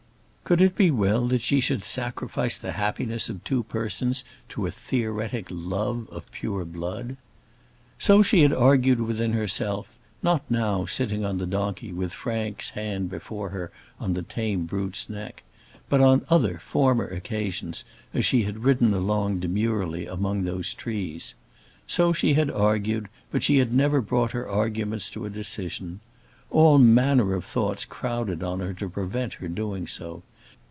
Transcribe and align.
Could 0.43 0.59
it 0.61 0.75
be 0.75 0.91
well 0.91 1.27
that 1.27 1.39
she 1.39 1.61
should 1.61 1.85
sacrifice 1.85 2.57
the 2.57 2.73
happiness 2.73 3.29
of 3.29 3.41
two 3.45 3.63
persons 3.63 4.25
to 4.49 4.65
a 4.67 4.71
theoretic 4.71 5.45
love 5.49 6.09
of 6.11 6.29
pure 6.33 6.65
blood? 6.65 7.15
So 7.97 8.21
she 8.21 8.41
had 8.41 8.51
argued 8.51 8.99
within 8.99 9.31
herself; 9.31 9.97
not 10.21 10.43
now, 10.51 10.85
sitting 10.85 11.23
on 11.23 11.37
the 11.37 11.45
donkey, 11.45 11.93
with 11.93 12.11
Frank's 12.11 12.71
hand 12.71 13.09
before 13.09 13.51
her 13.51 13.71
on 13.97 14.13
the 14.13 14.23
tame 14.23 14.65
brute's 14.65 15.09
neck; 15.09 15.43
but 15.87 16.01
on 16.01 16.25
other 16.29 16.57
former 16.57 17.07
occasions 17.07 17.85
as 18.13 18.25
she 18.25 18.43
had 18.43 18.65
ridden 18.65 18.93
along 18.93 19.39
demurely 19.39 20.05
among 20.05 20.43
those 20.43 20.73
trees. 20.73 21.33
So 21.87 22.11
she 22.11 22.33
had 22.33 22.51
argued; 22.51 23.07
but 23.31 23.41
she 23.41 23.59
had 23.59 23.73
never 23.73 24.01
brought 24.01 24.31
her 24.31 24.49
arguments 24.49 25.09
to 25.11 25.25
a 25.25 25.29
decision. 25.29 26.01
All 26.49 26.77
manner 26.77 27.33
of 27.35 27.45
thoughts 27.45 27.85
crowded 27.85 28.43
on 28.43 28.59
her 28.59 28.73
to 28.73 28.89
prevent 28.89 29.35
her 29.35 29.47
doing 29.47 29.87
so. 29.87 30.23